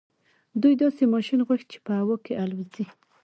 دوی 0.61 0.73
داسې 0.83 1.03
ماشين 1.13 1.39
غوښت 1.47 1.67
چې 1.73 1.79
په 1.85 1.91
هوا 1.99 2.15
کې 2.25 2.33
الوځي. 2.43 2.85